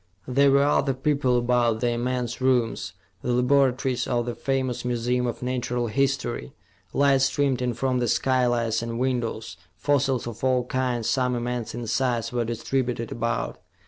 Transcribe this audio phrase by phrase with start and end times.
[0.27, 5.43] There were other people about the immense rooms, the laboratories of the famous Museum of
[5.43, 6.53] Natural History.
[6.91, 11.85] Light streamed in from the skylights and windows; fossils of all kinds, some immense in
[11.85, 13.59] size, were distributed about.